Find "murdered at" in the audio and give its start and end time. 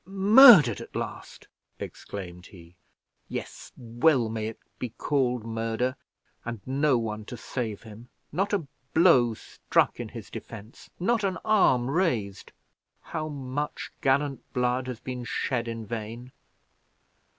0.03-0.95